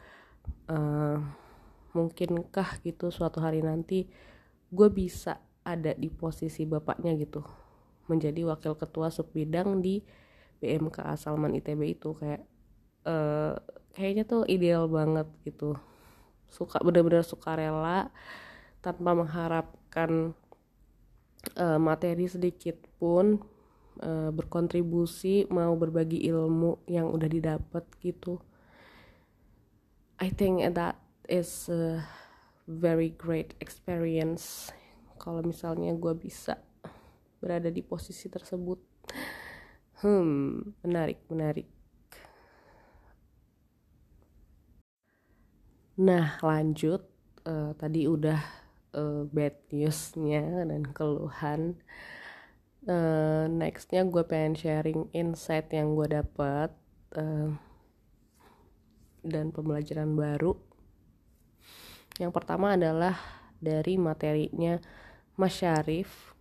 uh, 0.68 1.18
mungkinkah 1.96 2.82
gitu 2.84 3.08
suatu 3.08 3.40
hari 3.40 3.64
nanti 3.64 4.10
gue 4.68 4.88
bisa 4.90 5.40
ada 5.64 5.94
di 5.94 6.10
posisi 6.12 6.66
bapaknya 6.68 7.16
gitu 7.16 7.42
menjadi 8.06 8.46
wakil 8.46 8.78
ketua 8.78 9.10
sub 9.10 9.30
bidang 9.34 9.82
di 9.82 10.02
BMK 10.62 11.18
Salman 11.18 11.58
ITB 11.58 11.98
itu. 11.98 12.14
Kayak 12.14 12.46
uh, 13.04 13.58
kayaknya 13.92 14.24
tuh 14.24 14.42
ideal 14.46 14.86
banget 14.86 15.26
gitu. 15.42 15.74
Suka 16.46 16.78
bener-bener 16.80 17.26
suka 17.26 17.58
rela 17.58 18.14
tanpa 18.86 19.18
mengharapkan 19.18 20.30
uh, 21.58 21.78
materi 21.82 22.30
sedikit 22.30 22.78
pun 23.02 23.42
uh, 23.98 24.30
berkontribusi 24.30 25.50
mau 25.50 25.74
berbagi 25.74 26.22
ilmu 26.30 26.86
yang 26.86 27.10
udah 27.10 27.26
didapat 27.26 27.82
gitu. 27.98 28.38
I 30.22 30.30
think 30.30 30.62
that 30.78 31.02
is 31.26 31.66
a 31.66 32.06
very 32.70 33.10
great 33.10 33.58
experience. 33.58 34.70
Kalau 35.18 35.42
misalnya 35.42 35.90
gue 35.98 36.14
bisa 36.14 36.62
berada 37.42 37.66
di 37.74 37.82
posisi 37.82 38.30
tersebut. 38.30 38.78
Hmm 39.98 40.62
menarik 40.86 41.26
menarik. 41.26 41.66
Nah 45.98 46.36
lanjut 46.44 47.00
uh, 47.48 47.72
tadi 47.76 48.04
udah 48.04 48.65
uh, 48.94 49.26
bad 49.32 49.56
newsnya 49.72 50.66
dan 50.68 50.82
keluhan. 50.94 51.78
Uh, 52.86 53.50
nextnya 53.50 54.06
gue 54.06 54.22
pengen 54.22 54.54
sharing 54.54 55.10
insight 55.10 55.66
yang 55.74 55.98
gue 55.98 56.06
dapet 56.06 56.70
uh, 57.18 57.50
dan 59.26 59.50
pembelajaran 59.50 60.14
baru. 60.14 60.54
Yang 62.22 62.32
pertama 62.32 62.78
adalah 62.78 63.18
dari 63.58 63.98
materinya 63.98 64.78
Mas 65.34 65.58
Syarif 65.58 66.36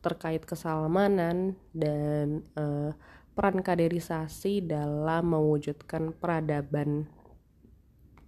terkait 0.00 0.42
kesalmanan 0.48 1.60
dan 1.76 2.48
uh, 2.56 2.96
peran 3.36 3.60
kaderisasi 3.60 4.64
dalam 4.64 5.36
mewujudkan 5.36 6.16
peradaban 6.16 7.06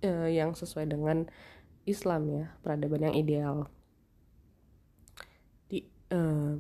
uh, 0.05 0.29
yang 0.29 0.53
sesuai 0.53 0.87
dengan 0.93 1.27
Islam 1.85 2.31
ya 2.31 2.45
peradaban 2.63 3.11
yang 3.11 3.17
ideal. 3.17 3.57
Di 5.67 5.83
uh, 6.15 6.59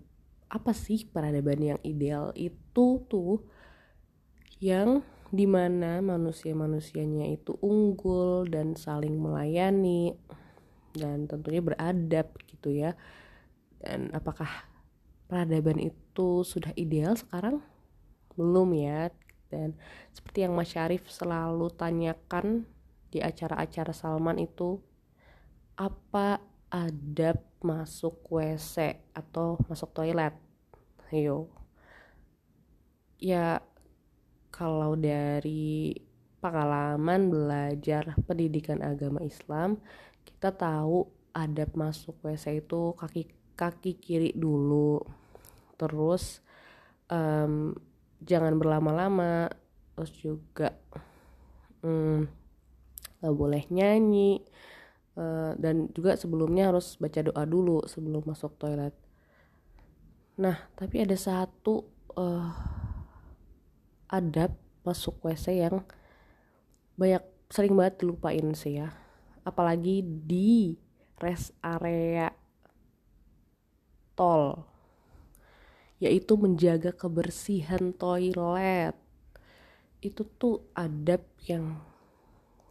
apa 0.52 0.72
sih 0.76 1.06
peradaban 1.08 1.60
yang 1.62 1.80
ideal 1.86 2.34
itu 2.36 3.02
tuh? 3.06 3.42
Yang 4.62 5.02
di 5.32 5.48
mana 5.48 6.04
manusia-manusianya 6.04 7.32
itu 7.32 7.56
unggul 7.64 8.44
dan 8.46 8.76
saling 8.76 9.16
melayani 9.16 10.12
dan 10.92 11.24
tentunya 11.24 11.64
beradab 11.64 12.36
gitu 12.46 12.68
ya. 12.68 12.92
Dan 13.80 14.12
apakah 14.12 14.68
peradaban 15.26 15.80
itu 15.80 16.44
sudah 16.44 16.70
ideal 16.76 17.16
sekarang? 17.16 17.64
Belum 18.36 18.70
ya. 18.76 19.08
Dan 19.48 19.76
seperti 20.12 20.44
yang 20.44 20.52
Mas 20.56 20.72
Syarif 20.72 21.08
selalu 21.08 21.72
tanyakan 21.72 22.68
di 23.12 23.20
acara-acara 23.20 23.92
Salman 23.92 24.40
itu 24.40 24.80
apa 25.76 26.40
adab 26.72 27.40
masuk 27.64 28.24
WC 28.28 29.00
atau 29.12 29.60
masuk 29.68 29.92
toilet? 29.92 30.34
Ayo. 31.12 31.48
Ya 33.22 33.62
kalau 34.52 34.98
dari 34.98 35.96
pengalaman 36.42 37.30
belajar 37.30 38.18
pendidikan 38.26 38.82
agama 38.82 39.22
Islam 39.22 39.78
kita 40.26 40.50
tahu 40.50 41.06
adab 41.32 41.70
masuk 41.78 42.18
WC 42.20 42.66
itu 42.66 42.92
kaki 42.98 43.30
kaki 43.54 44.00
kiri 44.00 44.30
dulu. 44.34 45.00
Terus 45.78 46.42
um, 47.08 47.76
jangan 48.20 48.58
berlama-lama. 48.58 49.48
Terus 49.92 50.12
juga 50.18 50.72
um, 51.84 52.26
gak 53.22 53.34
boleh 53.36 53.62
nyanyi 53.70 54.42
uh, 55.16 55.52
dan 55.58 55.88
juga 55.92 56.16
sebelumnya 56.16 56.72
harus 56.72 56.96
baca 56.96 57.20
doa 57.20 57.42
dulu 57.44 57.84
sebelum 57.88 58.24
masuk 58.24 58.56
toilet. 58.56 58.94
Nah 60.40 60.56
tapi 60.76 61.04
ada 61.04 61.16
satu 61.16 61.84
uh, 62.16 62.52
adab 64.08 64.56
masuk 64.82 65.20
WC 65.22 65.62
yang 65.62 65.84
banyak 66.96 67.22
sering 67.52 67.76
banget 67.76 68.04
dilupain 68.04 68.52
sih 68.56 68.80
ya. 68.80 68.92
Apalagi 69.42 70.04
di 70.04 70.76
rest 71.18 71.54
area 71.62 72.30
tol 74.14 74.68
yaitu 76.02 76.34
menjaga 76.34 76.90
kebersihan 76.90 77.94
toilet. 77.94 78.98
Itu 80.02 80.26
tuh 80.26 80.66
adab 80.74 81.22
yang 81.46 81.78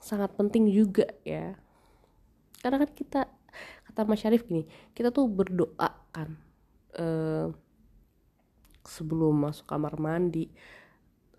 sangat 0.03 0.36
penting 0.36 0.67
juga 0.67 1.07
ya 1.24 1.55
karena 2.61 2.77
kan 2.81 2.91
kita 2.93 3.21
kata 3.89 4.01
Mas 4.07 4.21
Syarif 4.21 4.45
gini 4.47 4.69
kita 4.93 5.09
tuh 5.09 5.27
berdoa 5.27 5.89
kan 6.13 6.37
eh, 6.95 7.49
sebelum 8.85 9.49
masuk 9.49 9.65
kamar 9.69 9.97
mandi 9.97 10.49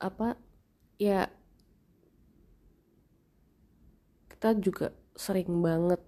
apa 0.02 0.34
ya 0.98 1.30
kita 4.30 4.58
juga 4.58 4.90
sering 5.14 5.62
banget 5.62 6.02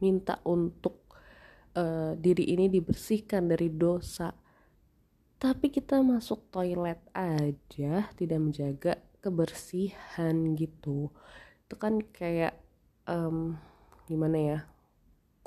minta 0.00 0.40
untuk 0.44 1.00
uh, 1.76 2.12
diri 2.16 2.56
ini 2.56 2.68
dibersihkan 2.72 3.48
dari 3.48 3.68
dosa. 3.70 4.32
Tapi 5.40 5.72
kita 5.72 6.04
masuk 6.04 6.52
toilet 6.52 7.00
aja 7.16 8.12
tidak 8.12 8.40
menjaga 8.40 8.92
kebersihan 9.24 10.52
gitu. 10.52 11.08
Itu 11.64 11.74
kan 11.80 12.04
kayak 12.12 12.60
um, 13.08 13.56
gimana 14.10 14.36
ya 14.38 14.58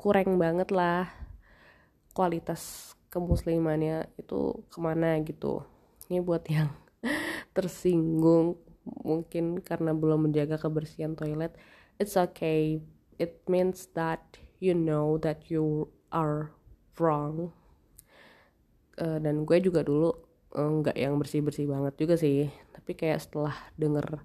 kurang 0.00 0.40
banget 0.40 0.72
lah 0.72 1.12
kualitas 2.16 2.94
kemuslimannya 3.12 4.10
itu 4.18 4.64
ke 4.72 4.78
mana 4.82 5.20
gitu. 5.22 5.62
Ini 6.10 6.18
buat 6.24 6.48
yang 6.50 6.72
tersinggung 7.56 8.58
mungkin 8.84 9.60
karena 9.60 9.94
belum 9.94 10.28
menjaga 10.28 10.58
kebersihan 10.58 11.14
toilet 11.14 11.54
it's 11.98 12.18
okay. 12.18 12.82
It 13.18 13.46
means 13.46 13.86
that 13.94 14.38
you 14.58 14.74
know 14.74 15.18
that 15.22 15.46
you 15.46 15.90
are 16.10 16.50
wrong. 16.98 17.54
Uh, 18.94 19.18
dan 19.18 19.42
gue 19.42 19.58
juga 19.58 19.82
dulu 19.82 20.14
eh, 20.54 20.70
nggak 20.82 20.94
uh, 20.94 21.02
yang 21.02 21.18
bersih 21.18 21.42
bersih 21.42 21.66
banget 21.66 21.94
juga 21.98 22.14
sih. 22.18 22.50
Tapi 22.74 22.94
kayak 22.98 23.22
setelah 23.22 23.54
denger 23.78 24.22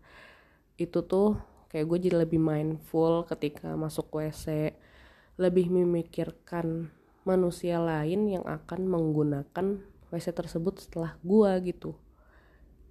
itu 0.81 1.01
tuh 1.05 1.37
kayak 1.69 1.85
gue 1.85 1.97
jadi 2.09 2.25
lebih 2.25 2.41
mindful 2.41 3.23
ketika 3.29 3.77
masuk 3.77 4.09
WC 4.09 4.73
lebih 5.39 5.71
memikirkan 5.71 6.91
manusia 7.23 7.79
lain 7.79 8.27
yang 8.27 8.43
akan 8.43 8.89
menggunakan 8.89 9.79
WC 10.11 10.35
tersebut 10.35 10.83
setelah 10.83 11.15
gue 11.23 11.51
gitu. 11.71 11.95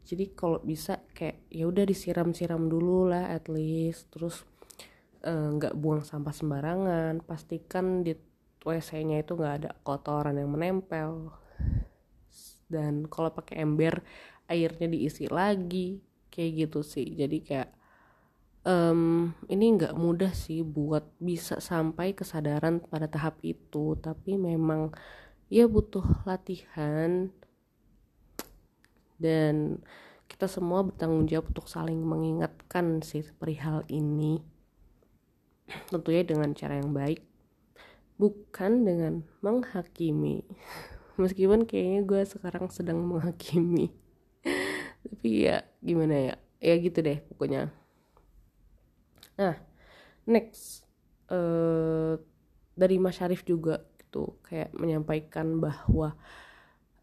Jadi 0.08 0.32
kalau 0.32 0.56
bisa 0.64 1.04
kayak 1.12 1.44
ya 1.52 1.68
udah 1.68 1.84
disiram-siram 1.84 2.72
dulu 2.72 3.12
lah 3.12 3.28
at 3.28 3.52
least. 3.52 4.08
Terus 4.08 4.40
eh, 5.20 5.48
nggak 5.52 5.74
uh, 5.74 5.78
buang 5.78 6.00
sampah 6.08 6.32
sembarangan. 6.32 7.20
Pastikan 7.20 8.00
di 8.00 8.16
WC-nya 8.64 9.20
itu 9.20 9.36
nggak 9.36 9.54
ada 9.60 9.70
kotoran 9.84 10.40
yang 10.40 10.48
menempel. 10.48 11.28
Dan 12.64 13.04
kalau 13.12 13.28
pakai 13.36 13.60
ember 13.60 14.00
airnya 14.48 14.88
diisi 14.88 15.28
lagi. 15.28 16.00
Kayak 16.32 16.50
gitu 16.64 16.80
sih. 16.80 17.12
Jadi 17.12 17.44
kayak 17.44 17.77
um, 18.64 19.34
ini 19.46 19.64
nggak 19.76 19.94
mudah 19.94 20.32
sih 20.34 20.64
buat 20.66 21.06
bisa 21.20 21.60
sampai 21.62 22.16
kesadaran 22.16 22.82
pada 22.82 23.06
tahap 23.06 23.38
itu 23.44 23.94
tapi 24.00 24.34
memang 24.34 24.90
ya 25.52 25.68
butuh 25.68 26.04
latihan 26.24 27.30
dan 29.18 29.82
kita 30.30 30.46
semua 30.46 30.86
bertanggung 30.86 31.26
jawab 31.26 31.50
untuk 31.50 31.66
saling 31.66 31.98
mengingatkan 31.98 33.02
sih 33.02 33.26
perihal 33.34 33.82
ini. 33.90 34.38
Tentunya 35.90 36.22
dengan 36.24 36.54
cara 36.54 36.78
yang 36.78 36.94
baik 36.94 37.24
bukan 38.20 38.86
dengan 38.86 39.14
menghakimi. 39.42 40.46
Meskipun 41.20 41.66
kayaknya 41.66 42.00
gue 42.06 42.22
sekarang 42.22 42.70
sedang 42.70 43.02
menghakimi. 43.02 43.90
Tapi 45.02 45.28
ya 45.48 45.66
gimana 45.82 46.14
ya? 46.14 46.34
Ya 46.62 46.74
gitu 46.78 47.02
deh 47.02 47.18
pokoknya 47.26 47.74
nah 49.38 49.54
next 50.26 50.84
uh, 51.30 52.18
dari 52.74 52.98
Mas 52.98 53.16
Syarif 53.16 53.46
juga 53.46 53.86
gitu 54.02 54.36
kayak 54.44 54.74
menyampaikan 54.74 55.62
bahwa 55.62 56.18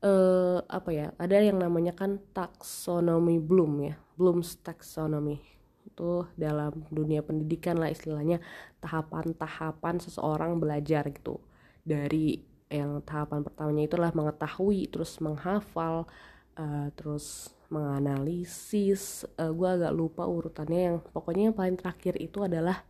uh, 0.03 0.59
apa 0.67 0.89
ya 0.91 1.07
ada 1.17 1.39
yang 1.39 1.57
namanya 1.57 1.95
kan 1.95 2.21
taksonomi 2.35 3.41
Bloom 3.41 3.73
ya 3.81 3.95
Bloom's 4.15 4.55
taxonomy. 4.63 5.43
Itu 5.85 6.27
dalam 6.39 6.87
dunia 6.89 7.21
pendidikan 7.21 7.77
lah 7.77 7.91
istilahnya 7.91 8.41
tahapan-tahapan 8.79 10.01
seseorang 10.01 10.57
belajar 10.57 11.07
gitu. 11.11 11.39
Dari 11.85 12.41
yang 12.71 13.03
tahapan 13.05 13.45
pertamanya 13.45 13.83
itulah 13.85 14.11
mengetahui 14.15 14.89
terus 14.89 15.21
menghafal 15.21 16.09
uh, 16.57 16.89
terus 16.97 17.53
menganalisis 17.69 19.25
uh, 19.37 19.51
gue 19.51 19.69
agak 19.69 19.93
lupa 19.93 20.25
urutannya. 20.25 20.81
Yang 20.93 20.97
pokoknya 21.11 21.43
yang 21.51 21.57
paling 21.57 21.77
terakhir 21.77 22.15
itu 22.21 22.45
adalah 22.45 22.83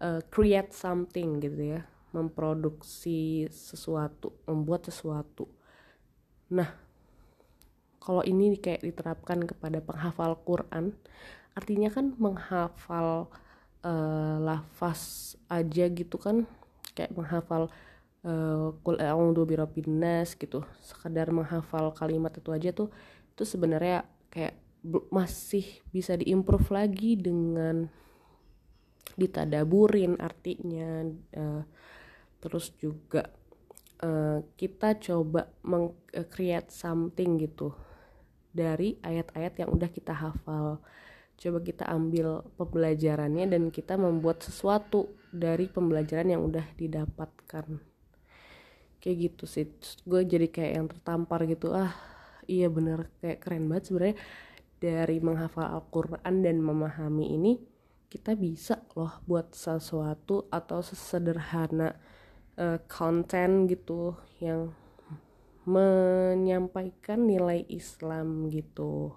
uh, 0.00 0.20
create 0.32 0.72
something 0.72 1.40
gitu 1.40 1.78
ya. 1.78 1.80
Memproduksi 2.14 3.50
sesuatu 3.50 4.34
membuat 4.46 4.86
sesuatu. 4.86 5.50
Nah, 6.54 6.70
kalau 7.98 8.22
ini 8.22 8.54
kayak 8.60 8.84
diterapkan 8.84 9.42
kepada 9.48 9.80
penghafal 9.80 10.38
Quran, 10.44 10.94
artinya 11.56 11.88
kan 11.90 12.14
menghafal 12.20 13.32
uh, 13.82 14.36
lafaz 14.38 15.34
aja 15.48 15.88
gitu 15.90 16.20
kan, 16.20 16.46
kayak 16.94 17.10
menghafal 17.16 17.72
kul 18.80 18.96
uh, 18.96 19.10
a'udzu 19.12 19.44
nas 19.90 20.32
gitu. 20.32 20.64
Sekedar 20.80 21.28
menghafal 21.28 21.92
kalimat 21.92 22.32
itu 22.32 22.48
aja 22.54 22.72
tuh 22.72 22.88
itu 23.34 23.42
sebenarnya 23.42 24.06
kayak 24.30 24.54
masih 25.10 25.64
bisa 25.90 26.14
diimprove 26.14 26.70
lagi 26.70 27.18
dengan 27.18 27.88
ditadaburin 29.14 30.18
artinya 30.22 31.06
uh, 31.34 31.62
terus 32.38 32.70
juga 32.78 33.26
uh, 34.04 34.38
kita 34.54 35.00
coba 35.00 35.48
meng-create 35.64 36.68
something 36.70 37.40
gitu 37.40 37.74
dari 38.54 39.00
ayat-ayat 39.02 39.66
yang 39.66 39.70
udah 39.74 39.90
kita 39.90 40.14
hafal. 40.14 40.78
Coba 41.34 41.58
kita 41.58 41.90
ambil 41.90 42.46
pembelajarannya 42.54 43.50
dan 43.50 43.74
kita 43.74 43.98
membuat 43.98 44.46
sesuatu 44.46 45.10
dari 45.34 45.66
pembelajaran 45.66 46.30
yang 46.30 46.46
udah 46.46 46.62
didapatkan. 46.78 47.82
Kayak 49.02 49.16
gitu 49.18 49.44
sih. 49.50 49.66
Gue 50.06 50.22
jadi 50.22 50.46
kayak 50.46 50.72
yang 50.78 50.86
tertampar 50.86 51.42
gitu 51.50 51.74
ah 51.74 52.13
iya 52.48 52.68
bener 52.70 53.10
kayak 53.20 53.40
keren 53.42 53.66
banget 53.68 53.90
sebenarnya 53.90 54.16
dari 54.78 55.18
menghafal 55.22 55.64
Al-Quran 55.64 56.34
dan 56.44 56.56
memahami 56.60 57.26
ini 57.32 57.52
kita 58.12 58.38
bisa 58.38 58.78
loh 58.94 59.18
buat 59.26 59.50
sesuatu 59.56 60.46
atau 60.52 60.78
sesederhana 60.84 61.98
uh, 62.54 62.78
konten 62.86 63.66
gitu 63.66 64.14
yang 64.38 64.70
menyampaikan 65.64 67.24
nilai 67.24 67.64
Islam 67.66 68.52
gitu. 68.52 69.16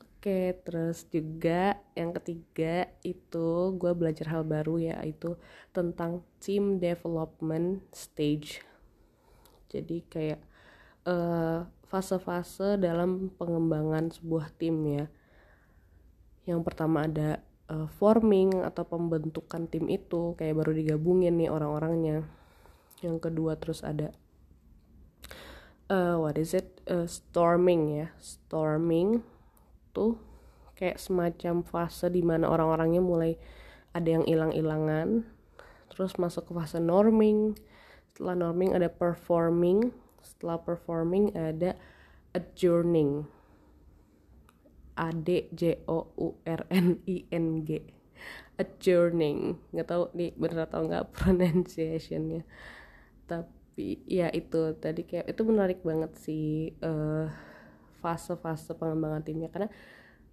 Oke, 0.00 0.56
terus 0.66 1.06
juga 1.10 1.78
yang 1.94 2.10
ketiga 2.10 2.90
itu 3.06 3.74
gue 3.78 3.92
belajar 3.94 4.34
hal 4.34 4.42
baru 4.46 4.82
ya 4.82 4.98
itu 5.06 5.38
tentang 5.70 6.26
team 6.42 6.82
development 6.82 7.86
stage. 7.94 8.62
Jadi 9.70 10.02
kayak 10.10 10.40
uh, 11.06 11.68
fase-fase 11.88 12.76
dalam 12.76 13.32
pengembangan 13.40 14.12
sebuah 14.12 14.52
tim 14.60 14.76
ya. 14.84 15.06
Yang 16.44 16.60
pertama 16.64 17.08
ada 17.08 17.40
uh, 17.72 17.88
forming 17.96 18.64
atau 18.64 18.84
pembentukan 18.84 19.68
tim 19.68 19.88
itu 19.88 20.36
kayak 20.36 20.56
baru 20.60 20.72
digabungin 20.76 21.40
nih 21.40 21.48
orang-orangnya. 21.48 22.28
Yang 23.00 23.30
kedua 23.30 23.56
terus 23.56 23.80
ada 23.80 24.12
uh, 25.88 26.20
what 26.20 26.36
is 26.36 26.52
it? 26.52 26.80
Uh, 26.84 27.08
storming 27.08 28.04
ya. 28.04 28.06
Storming 28.20 29.24
tuh 29.96 30.20
kayak 30.76 31.00
semacam 31.00 31.66
fase 31.66 32.06
di 32.12 32.22
mana 32.22 32.46
orang-orangnya 32.46 33.02
mulai 33.02 33.34
ada 33.96 34.14
yang 34.14 34.24
hilang-hilangan 34.28 35.26
terus 35.90 36.14
masuk 36.20 36.48
ke 36.48 36.52
fase 36.54 36.78
norming. 36.78 37.56
Setelah 38.12 38.36
norming 38.36 38.76
ada 38.76 38.86
performing 38.92 39.90
setelah 40.28 40.60
performing 40.60 41.32
ada 41.32 41.72
adjourning. 42.36 43.24
A 44.98 45.14
D 45.14 45.46
J 45.54 45.86
O 45.86 46.10
U 46.18 46.42
R 46.42 46.66
N 46.74 46.98
I 47.06 47.24
N 47.30 47.62
G. 47.62 47.80
Adjourning. 48.58 49.56
Nggak 49.70 49.88
tahu 49.88 50.04
nih 50.12 50.34
bener 50.34 50.66
atau 50.66 50.82
nggak 50.84 51.14
pronunciationnya. 51.14 52.42
Tapi 53.30 54.02
ya 54.10 54.26
itu 54.34 54.74
tadi 54.76 55.06
kayak 55.06 55.30
itu 55.30 55.42
menarik 55.46 55.80
banget 55.86 56.18
sih 56.18 56.74
uh, 56.82 57.30
fase-fase 58.02 58.74
pengembangan 58.74 59.22
timnya. 59.22 59.48
Karena 59.54 59.70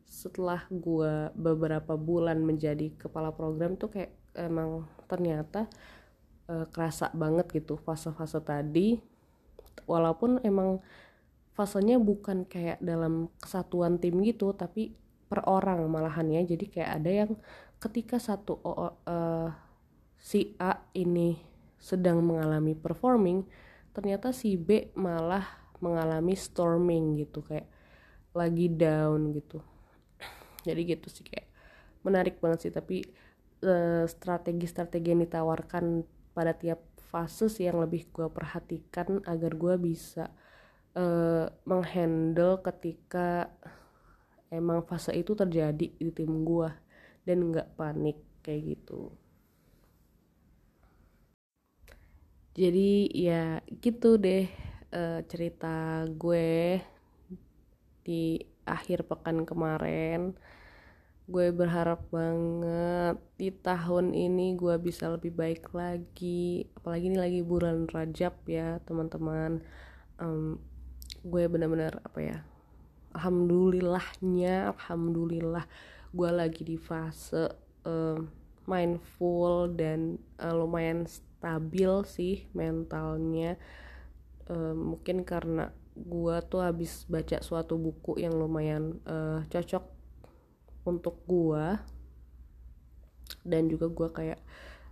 setelah 0.05 0.65
gue 0.69 1.29
beberapa 1.37 1.93
bulan 1.93 2.41
menjadi 2.41 2.93
kepala 2.97 3.33
program 3.33 3.77
tuh 3.77 3.93
kayak 3.93 4.17
emang 4.33 4.89
ternyata 5.05 5.69
uh, 6.49 6.65
kerasa 6.69 7.13
banget 7.13 7.49
gitu 7.53 7.77
fase-fase 7.77 8.41
tadi 8.41 8.97
walaupun 9.83 10.39
emang 10.47 10.79
fasenya 11.51 11.99
bukan 11.99 12.47
kayak 12.47 12.79
dalam 12.79 13.27
kesatuan 13.39 13.99
tim 13.99 14.23
gitu 14.23 14.55
tapi 14.55 14.95
per 15.27 15.43
orang 15.47 15.83
malahan 15.91 16.31
ya 16.31 16.41
jadi 16.43 16.65
kayak 16.67 16.91
ada 17.01 17.11
yang 17.11 17.31
ketika 17.79 18.19
satu 18.19 18.59
uh, 18.63 19.51
si 20.15 20.55
A 20.57 20.79
ini 20.95 21.35
sedang 21.75 22.23
mengalami 22.23 22.73
performing 22.73 23.43
ternyata 23.91 24.31
si 24.31 24.55
B 24.55 24.91
malah 24.95 25.65
mengalami 25.79 26.35
storming 26.35 27.19
gitu 27.19 27.43
kayak 27.43 27.67
lagi 28.35 28.67
down 28.67 29.31
gitu. 29.31 29.63
Jadi 30.67 30.81
gitu 30.83 31.07
sih 31.07 31.23
kayak 31.23 31.47
menarik 32.03 32.43
banget 32.43 32.67
sih. 32.67 32.73
Tapi 32.75 33.07
strategi 33.55 34.11
strategi-strategi 34.11 35.07
yang 35.15 35.23
ditawarkan 35.23 36.03
pada 36.35 36.53
tiap 36.53 36.83
fase 37.07 37.47
sih 37.47 37.69
yang 37.69 37.79
lebih 37.81 38.09
gue 38.09 38.27
perhatikan 38.29 39.21
agar 39.23 39.51
gue 39.53 39.75
bisa 39.77 40.33
uh, 40.97 41.47
menghandle 41.63 42.59
ketika 42.65 43.51
emang 44.49 44.81
fase 44.85 45.11
itu 45.13 45.33
terjadi 45.37 45.87
di 45.91 46.09
tim 46.11 46.43
gue 46.43 46.69
dan 47.25 47.51
nggak 47.51 47.77
panik 47.77 48.17
kayak 48.45 48.77
gitu. 48.77 49.11
Jadi 52.55 53.11
ya 53.11 53.59
gitu 53.83 54.15
deh 54.15 54.47
uh, 54.95 55.19
cerita 55.27 56.07
gue 56.07 56.79
di 58.05 58.39
akhir 58.63 59.09
pekan 59.09 59.43
kemarin 59.43 60.33
gue 61.25 61.49
berharap 61.49 62.05
banget 62.13 63.17
di 63.41 63.49
tahun 63.49 64.13
ini 64.13 64.53
gue 64.53 64.77
bisa 64.77 65.09
lebih 65.09 65.33
baik 65.33 65.73
lagi. 65.73 66.69
Apalagi 66.77 67.05
ini 67.09 67.17
lagi 67.17 67.41
bulan 67.41 67.89
rajab 67.89 68.37
ya 68.45 68.77
teman-teman. 68.85 69.65
Um, 70.21 70.61
gue 71.25 71.49
benar-benar 71.49 71.99
apa 72.05 72.19
ya 72.21 72.37
alhamdulillahnya 73.17 74.75
alhamdulillah 74.75 75.65
gue 76.13 76.29
lagi 76.29 76.61
di 76.61 76.77
fase 76.77 77.49
uh, 77.87 78.19
mindful 78.69 79.71
dan 79.73 80.21
uh, 80.37 80.53
lumayan 80.53 81.09
stabil 81.09 81.91
sih 82.05 82.45
mentalnya. 82.53 83.57
Uh, 84.45 84.77
mungkin 84.77 85.25
karena 85.25 85.73
gue 85.97 86.35
tuh 86.51 86.61
habis 86.61 87.07
baca 87.09 87.41
suatu 87.41 87.79
buku 87.79 88.21
yang 88.21 88.35
lumayan 88.35 89.01
uh, 89.09 89.41
cocok 89.49 89.94
untuk 90.85 91.19
gue 91.25 91.65
dan 93.41 93.65
juga 93.67 93.89
gue 93.89 94.09
kayak 94.13 94.39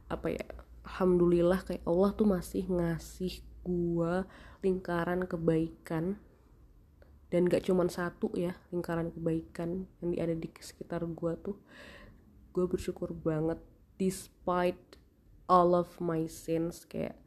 apa 0.10 0.28
ya 0.34 0.46
alhamdulillah 0.84 1.64
kayak 1.64 1.86
Allah 1.86 2.12
tuh 2.18 2.28
masih 2.28 2.68
ngasih 2.68 3.46
gue 3.64 4.14
lingkaran 4.60 5.24
kebaikan 5.24 6.20
dan 7.34 7.50
gak 7.50 7.66
cuman 7.66 7.90
satu 7.90 8.30
ya 8.38 8.54
lingkaran 8.70 9.10
kebaikan 9.10 9.90
yang 10.06 10.14
ada 10.22 10.38
di 10.38 10.46
sekitar 10.54 11.02
gue 11.02 11.34
tuh. 11.42 11.58
Gue 12.54 12.70
bersyukur 12.70 13.10
banget 13.10 13.58
despite 13.98 15.02
all 15.50 15.74
of 15.74 15.90
my 15.98 16.30
sins 16.30 16.86
kayak 16.86 17.18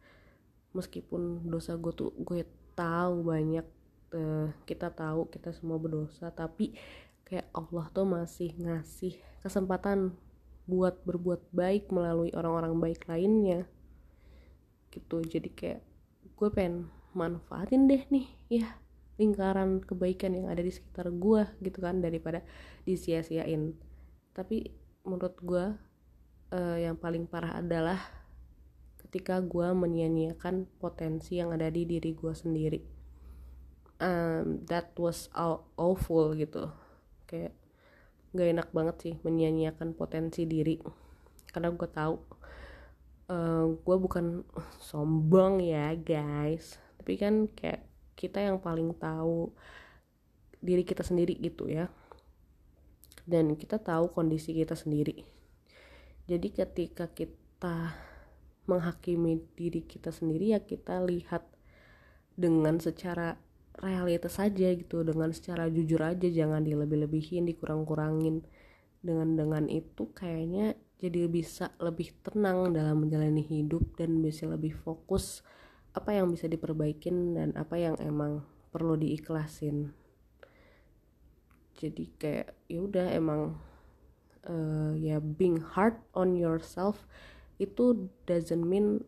meskipun 0.70 1.42
dosa 1.50 1.74
gue 1.74 1.90
tuh 1.90 2.14
gue 2.22 2.46
tahu 2.78 3.26
banyak 3.26 3.66
uh, 4.14 4.48
kita 4.62 4.94
tahu 4.94 5.26
kita 5.26 5.50
semua 5.50 5.80
berdosa 5.80 6.30
tapi 6.30 6.76
kayak 7.26 7.50
Allah 7.50 7.90
tuh 7.90 8.06
masih 8.06 8.54
ngasih 8.54 9.18
kesempatan 9.42 10.14
buat 10.70 11.02
berbuat 11.02 11.50
baik 11.50 11.90
melalui 11.90 12.30
orang-orang 12.32 12.78
baik 12.78 13.02
lainnya. 13.10 13.66
Gitu 14.94 15.26
jadi 15.26 15.50
kayak 15.50 15.80
gue 16.38 16.48
pengen 16.54 16.86
manfaatin 17.16 17.90
deh 17.90 18.06
nih 18.12 18.28
ya 18.52 18.66
lingkaran 19.16 19.80
kebaikan 19.80 20.36
yang 20.36 20.52
ada 20.52 20.60
di 20.60 20.68
sekitar 20.68 21.08
gue 21.08 21.48
gitu 21.66 21.78
kan 21.82 21.98
daripada 21.98 22.46
disia-siain. 22.86 23.74
Tapi 24.30 24.70
menurut 25.02 25.34
gue 25.42 25.64
uh, 26.54 26.78
yang 26.78 26.94
paling 26.94 27.26
parah 27.26 27.58
adalah 27.58 27.98
ketika 29.02 29.42
gue 29.42 29.66
menyia-nyiakan 29.74 30.70
potensi 30.78 31.42
yang 31.42 31.50
ada 31.50 31.66
di 31.72 31.82
diri 31.88 32.14
gue 32.14 32.34
sendiri. 32.36 32.80
Um, 33.96 34.68
that 34.68 34.92
was 35.00 35.32
awful 35.80 36.36
gitu 36.36 36.68
kayak 37.26 37.52
gak 38.32 38.48
enak 38.52 38.68
banget 38.70 38.96
sih 39.02 39.14
menyia-nyiakan 39.22 39.94
potensi 39.94 40.46
diri. 40.46 40.78
Karena 41.50 41.72
gue 41.74 41.88
tahu 41.88 42.14
uh, 43.30 43.66
gue 43.76 43.96
bukan 43.98 44.46
sombong 44.88 45.62
ya 45.62 45.92
guys. 45.94 46.78
Tapi 47.02 47.14
kan 47.18 47.50
kayak 47.52 47.84
kita 48.16 48.40
yang 48.40 48.58
paling 48.58 48.96
tahu 48.96 49.52
diri 50.62 50.82
kita 50.82 51.04
sendiri 51.04 51.36
gitu 51.38 51.68
ya. 51.68 51.90
Dan 53.26 53.58
kita 53.58 53.82
tahu 53.82 54.14
kondisi 54.14 54.54
kita 54.54 54.78
sendiri. 54.78 55.26
Jadi 56.26 56.48
ketika 56.50 57.10
kita 57.10 57.94
menghakimi 58.66 59.46
diri 59.54 59.86
kita 59.86 60.10
sendiri 60.10 60.58
ya 60.58 60.60
kita 60.62 60.98
lihat 61.06 61.46
dengan 62.34 62.82
secara 62.82 63.38
realitas 63.80 64.40
saja 64.40 64.72
gitu 64.72 65.04
dengan 65.04 65.32
secara 65.32 65.68
jujur 65.68 66.00
aja 66.00 66.28
jangan 66.28 66.64
dilebih-lebihin 66.64 67.48
dikurang-kurangin. 67.48 68.44
Dengan 69.04 69.38
dengan 69.38 69.64
itu 69.70 70.10
kayaknya 70.16 70.74
jadi 70.96 71.28
bisa 71.28 71.76
lebih 71.76 72.16
tenang 72.24 72.72
dalam 72.72 73.04
menjalani 73.04 73.44
hidup 73.44 74.00
dan 74.00 74.24
bisa 74.24 74.48
lebih 74.48 74.72
fokus 74.72 75.44
apa 75.92 76.12
yang 76.16 76.32
bisa 76.32 76.48
diperbaikin 76.48 77.36
dan 77.36 77.48
apa 77.56 77.76
yang 77.76 77.96
emang 78.00 78.44
perlu 78.72 78.96
diikhlasin. 78.96 79.92
Jadi 81.76 82.04
kayak 82.16 82.56
ya 82.72 82.80
udah 82.80 83.06
emang 83.12 83.60
uh, 84.48 84.92
ya 84.96 85.20
being 85.20 85.60
hard 85.60 86.00
on 86.16 86.36
yourself 86.36 87.04
itu 87.60 88.08
doesn't 88.24 88.64
mean 88.64 89.04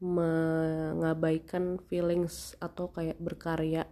mengabaikan 0.00 1.76
feelings 1.92 2.56
atau 2.56 2.88
kayak 2.88 3.20
berkarya 3.20 3.84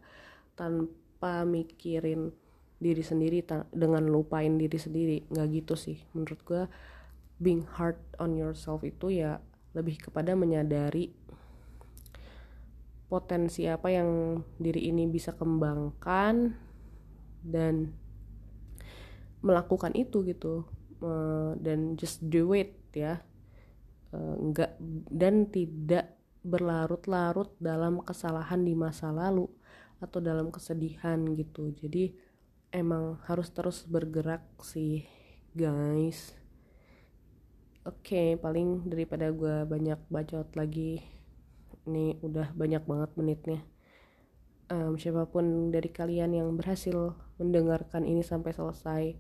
tanpa 0.57 1.45
mikirin 1.45 2.33
diri 2.81 3.05
sendiri 3.05 3.45
dengan 3.71 4.09
lupain 4.09 4.57
diri 4.57 4.81
sendiri. 4.81 5.29
Nggak 5.29 5.49
gitu 5.53 5.75
sih. 5.77 6.01
Menurut 6.17 6.41
gue 6.49 6.63
being 7.37 7.69
hard 7.77 8.01
on 8.17 8.35
yourself 8.35 8.81
itu 8.83 9.21
ya 9.21 9.39
lebih 9.77 10.01
kepada 10.01 10.33
menyadari 10.33 11.13
potensi 13.13 13.69
apa 13.69 13.93
yang 13.93 14.41
diri 14.57 14.89
ini 14.89 15.05
bisa 15.05 15.37
kembangkan 15.37 16.57
dan 17.45 17.93
melakukan 19.45 19.93
itu 19.93 20.25
gitu. 20.25 20.65
Dan 21.61 22.01
just 22.01 22.25
do 22.27 22.57
it 22.57 22.75
ya 22.97 23.23
enggak 24.17 24.77
eh, 24.77 25.05
dan 25.13 25.49
tidak 25.53 26.17
berlarut-larut 26.41 27.53
dalam 27.61 28.01
kesalahan 28.01 28.65
di 28.65 28.73
masa 28.73 29.13
lalu 29.13 29.51
atau 29.99 30.23
dalam 30.23 30.49
kesedihan 30.49 31.19
gitu. 31.35 31.75
Jadi 31.75 32.15
emang 32.73 33.21
harus 33.27 33.51
terus 33.51 33.85
bergerak 33.85 34.45
sih 34.63 35.05
guys. 35.53 36.33
Oke 37.85 38.15
okay, 38.15 38.29
paling 38.37 38.85
daripada 38.89 39.33
gue 39.33 39.65
banyak 39.65 39.99
bacot 40.13 40.49
lagi 40.57 41.01
ini 41.89 42.21
udah 42.21 42.53
banyak 42.53 42.85
banget 42.85 43.11
menitnya. 43.17 43.61
Um, 44.69 45.01
siapa 45.01 45.25
pun 45.25 45.73
dari 45.73 45.89
kalian 45.89 46.37
yang 46.37 46.53
berhasil 46.53 47.17
mendengarkan 47.41 48.05
ini 48.05 48.21
sampai 48.21 48.53
selesai 48.53 49.17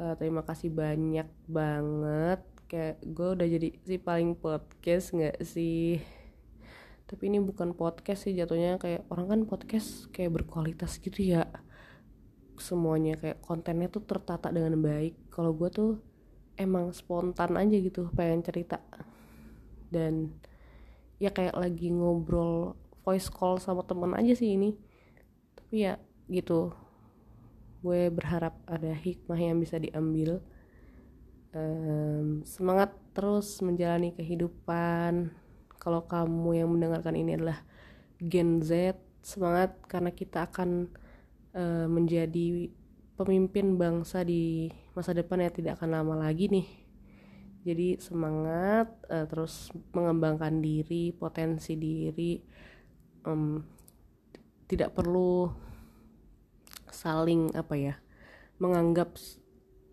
uh, 0.00 0.14
terima 0.20 0.44
kasih 0.44 0.68
banyak 0.68 1.24
banget 1.48 2.44
kayak 2.66 2.98
gue 3.02 3.28
udah 3.38 3.46
jadi 3.46 3.68
si 3.86 3.96
paling 3.98 4.34
podcast 4.34 5.14
nggak 5.14 5.38
sih? 5.46 6.02
Tapi 7.06 7.22
ini 7.30 7.38
bukan 7.38 7.70
podcast 7.78 8.26
sih 8.26 8.34
jatuhnya 8.34 8.82
kayak 8.82 9.06
orang 9.14 9.26
kan 9.30 9.40
podcast 9.46 10.10
kayak 10.10 10.42
berkualitas 10.42 10.98
gitu 10.98 11.22
ya. 11.22 11.46
Semuanya 12.58 13.14
kayak 13.14 13.38
kontennya 13.46 13.86
tuh 13.86 14.02
tertata 14.02 14.50
dengan 14.50 14.74
baik. 14.82 15.30
Kalau 15.30 15.54
gue 15.54 15.70
tuh 15.70 15.90
emang 16.58 16.90
spontan 16.90 17.54
aja 17.54 17.76
gitu 17.78 18.10
pengen 18.10 18.42
cerita. 18.42 18.82
Dan 19.86 20.34
ya 21.22 21.30
kayak 21.30 21.54
lagi 21.54 21.94
ngobrol 21.94 22.74
voice 23.06 23.30
call 23.30 23.62
sama 23.62 23.86
temen 23.86 24.10
aja 24.18 24.34
sih 24.34 24.58
ini. 24.58 24.74
Tapi 25.54 25.86
ya 25.86 25.94
gitu 26.26 26.74
gue 27.86 28.10
berharap 28.10 28.58
ada 28.66 28.90
hikmah 28.90 29.38
yang 29.38 29.62
bisa 29.62 29.78
diambil 29.78 30.42
um, 31.56 32.44
semangat 32.44 32.92
terus 33.16 33.64
menjalani 33.64 34.12
kehidupan. 34.12 35.32
Kalau 35.80 36.04
kamu 36.04 36.60
yang 36.60 36.68
mendengarkan 36.68 37.16
ini 37.16 37.40
adalah 37.40 37.64
Gen 38.20 38.60
Z 38.60 39.00
semangat 39.24 39.80
karena 39.88 40.12
kita 40.12 40.52
akan 40.52 40.92
uh, 41.56 41.88
menjadi 41.88 42.68
pemimpin 43.16 43.80
bangsa 43.80 44.20
di 44.20 44.68
masa 44.92 45.16
depan 45.16 45.40
yang 45.40 45.54
tidak 45.56 45.80
akan 45.80 45.96
lama 45.96 46.14
lagi 46.28 46.52
nih. 46.52 46.68
Jadi 47.66 47.98
semangat 47.98 48.92
uh, 49.08 49.24
terus 49.24 49.72
mengembangkan 49.96 50.60
diri 50.60 51.16
potensi 51.16 51.74
diri. 51.74 52.38
Um, 53.26 53.58
tidak 54.66 54.98
perlu 54.98 55.46
saling 56.90 57.54
apa 57.54 57.74
ya 57.78 57.94
menganggap 58.58 59.14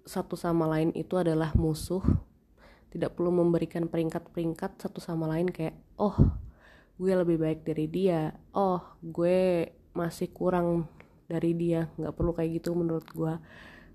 satu 0.04 0.36
sama 0.36 0.68
lain 0.68 0.92
itu 0.96 1.16
adalah 1.16 1.56
musuh. 1.56 2.04
Tidak 2.92 3.10
perlu 3.18 3.34
memberikan 3.34 3.90
peringkat-peringkat 3.90 4.78
satu 4.78 5.02
sama 5.02 5.26
lain 5.26 5.50
kayak 5.50 5.74
oh 5.98 6.14
gue 7.00 7.14
lebih 7.16 7.42
baik 7.42 7.66
dari 7.66 7.90
dia. 7.90 8.36
Oh 8.54 8.84
gue 9.02 9.72
masih 9.96 10.30
kurang 10.30 10.86
dari 11.26 11.58
dia. 11.58 11.90
Nggak 11.98 12.14
perlu 12.14 12.32
kayak 12.36 12.62
gitu 12.62 12.76
menurut 12.78 13.08
gue 13.10 13.34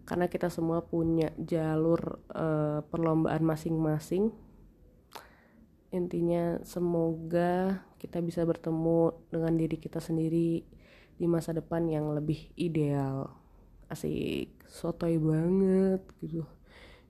karena 0.08 0.24
kita 0.24 0.48
semua 0.48 0.80
punya 0.80 1.28
jalur 1.36 2.24
uh, 2.32 2.80
perlombaan 2.88 3.44
masing-masing. 3.44 4.32
Intinya 5.92 6.60
semoga 6.64 7.84
kita 8.00 8.24
bisa 8.24 8.44
bertemu 8.44 9.12
dengan 9.28 9.52
diri 9.56 9.76
kita 9.76 10.00
sendiri 10.00 10.64
di 11.18 11.26
masa 11.28 11.52
depan 11.52 11.84
yang 11.88 12.08
lebih 12.12 12.50
ideal 12.56 13.47
asik 13.92 14.48
sotoy 14.68 15.16
banget 15.20 16.02
gitu. 16.22 16.42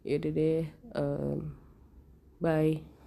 Ya 0.07 0.17
deh 0.23 0.65
um, 0.95 1.55
bye 2.43 2.98